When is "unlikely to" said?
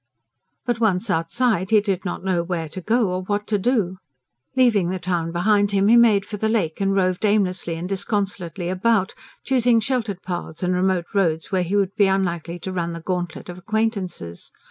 12.07-12.73